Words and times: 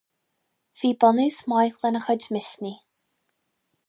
Bhí 0.77 0.89
bunús 1.03 1.37
maith 1.53 1.77
lena 1.83 2.01
chuid 2.05 2.25
misnigh. 2.37 2.81